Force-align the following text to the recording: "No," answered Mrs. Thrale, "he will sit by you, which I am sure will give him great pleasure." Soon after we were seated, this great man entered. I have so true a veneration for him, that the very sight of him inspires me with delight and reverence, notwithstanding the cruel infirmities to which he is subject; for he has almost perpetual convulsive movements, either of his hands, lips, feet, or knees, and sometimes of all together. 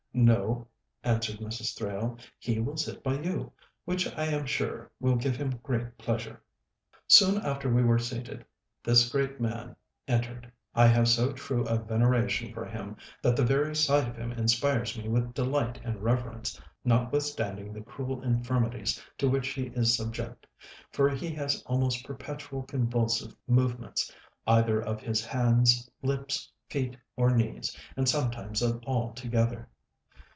"No," 0.13 0.67
answered 1.05 1.37
Mrs. 1.37 1.75
Thrale, 1.77 2.17
"he 2.37 2.59
will 2.59 2.75
sit 2.75 3.01
by 3.01 3.17
you, 3.21 3.53
which 3.85 4.13
I 4.17 4.25
am 4.25 4.45
sure 4.45 4.91
will 4.99 5.15
give 5.15 5.37
him 5.37 5.57
great 5.63 5.97
pleasure." 5.97 6.43
Soon 7.07 7.37
after 7.37 7.73
we 7.73 7.81
were 7.81 7.97
seated, 7.97 8.43
this 8.83 9.09
great 9.09 9.39
man 9.39 9.73
entered. 10.09 10.51
I 10.75 10.87
have 10.87 11.07
so 11.07 11.31
true 11.31 11.63
a 11.63 11.77
veneration 11.77 12.53
for 12.53 12.65
him, 12.65 12.97
that 13.23 13.37
the 13.37 13.45
very 13.45 13.73
sight 13.73 14.05
of 14.09 14.17
him 14.17 14.33
inspires 14.33 14.97
me 14.97 15.07
with 15.07 15.33
delight 15.33 15.79
and 15.81 16.03
reverence, 16.03 16.59
notwithstanding 16.83 17.71
the 17.71 17.79
cruel 17.81 18.21
infirmities 18.21 19.01
to 19.17 19.29
which 19.29 19.47
he 19.53 19.67
is 19.67 19.95
subject; 19.95 20.45
for 20.91 21.09
he 21.09 21.31
has 21.35 21.63
almost 21.67 22.05
perpetual 22.05 22.63
convulsive 22.63 23.33
movements, 23.47 24.11
either 24.45 24.81
of 24.81 24.99
his 24.99 25.25
hands, 25.25 25.89
lips, 26.01 26.51
feet, 26.67 26.97
or 27.15 27.33
knees, 27.33 27.75
and 27.95 28.09
sometimes 28.09 28.61
of 28.61 28.83
all 28.85 29.13
together. 29.13 29.69